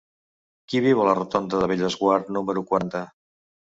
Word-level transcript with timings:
Qui 0.71 0.81
viu 0.85 1.03
a 1.03 1.05
la 1.09 1.15
rotonda 1.21 1.61
de 1.63 1.71
Bellesguard 1.75 2.37
número 2.41 2.69
quaranta? 2.75 3.09